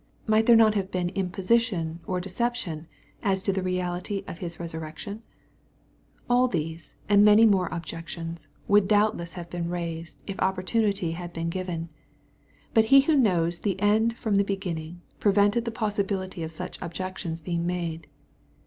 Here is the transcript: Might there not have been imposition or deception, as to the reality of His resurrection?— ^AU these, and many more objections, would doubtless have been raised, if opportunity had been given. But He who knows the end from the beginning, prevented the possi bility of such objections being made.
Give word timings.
Might 0.25 0.47
there 0.47 0.55
not 0.55 0.73
have 0.73 0.89
been 0.89 1.09
imposition 1.09 1.99
or 2.07 2.19
deception, 2.19 2.87
as 3.21 3.43
to 3.43 3.53
the 3.53 3.61
reality 3.61 4.23
of 4.27 4.39
His 4.39 4.59
resurrection?— 4.59 5.21
^AU 6.27 6.49
these, 6.51 6.95
and 7.07 7.23
many 7.23 7.45
more 7.45 7.69
objections, 7.71 8.47
would 8.67 8.87
doubtless 8.87 9.33
have 9.33 9.51
been 9.51 9.69
raised, 9.69 10.23
if 10.25 10.41
opportunity 10.41 11.11
had 11.11 11.31
been 11.33 11.49
given. 11.51 11.89
But 12.73 12.85
He 12.85 13.01
who 13.01 13.15
knows 13.15 13.59
the 13.59 13.79
end 13.79 14.17
from 14.17 14.37
the 14.37 14.43
beginning, 14.43 15.01
prevented 15.19 15.65
the 15.65 15.71
possi 15.71 16.03
bility 16.03 16.43
of 16.43 16.51
such 16.51 16.79
objections 16.81 17.39
being 17.39 17.67
made. 17.67 18.07